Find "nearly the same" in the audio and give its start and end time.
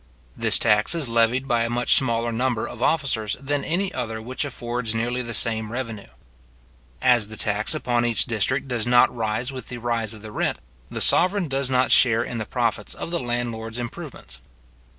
4.95-5.71